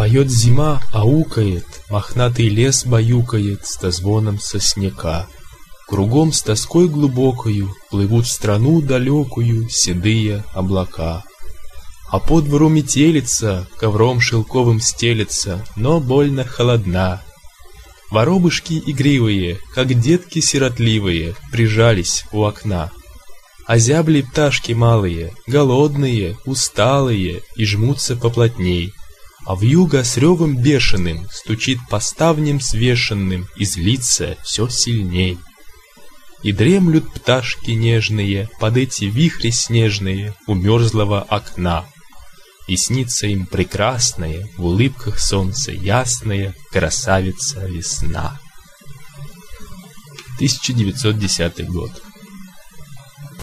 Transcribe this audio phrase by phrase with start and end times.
[0.00, 5.26] Поет зима, аукает, мохнатый лес баюкает с дозвоном сосняка.
[5.86, 11.22] Кругом с тоской глубокою плывут в страну далекую седые облака.
[12.08, 17.20] А по двору метелица, ковром шелковым стелется, но больно холодна.
[18.10, 22.90] Воробушки игривые, как детки сиротливые, прижались у окна.
[23.66, 28.94] А зябли пташки малые, голодные, усталые, и жмутся поплотней.
[29.46, 35.38] А вьюга с ревом бешеным стучит по ставням свешенным, и злится все сильней.
[36.42, 41.86] И дремлют пташки нежные под эти вихри снежные у мерзлого окна.
[42.68, 48.38] И снится им прекрасная, в улыбках солнца ясная красавица весна.
[50.36, 51.90] 1910 год.